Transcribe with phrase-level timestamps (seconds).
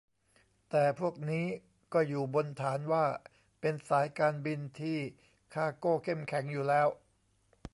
[0.69, 1.45] แต่พวกนี้
[1.93, 3.05] ก็อยู่บนฐานว่า
[3.61, 4.97] เป็นสายการบินที่
[5.53, 6.87] คาร์โก้เข้มแข็งอยู่แล้ว